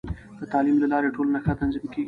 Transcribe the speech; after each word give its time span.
د 0.39 0.41
تعلیم 0.51 0.77
له 0.79 0.87
لارې، 0.91 1.13
ټولنه 1.15 1.39
ښه 1.43 1.53
تنظیم 1.59 1.85
کېږي. 1.91 1.99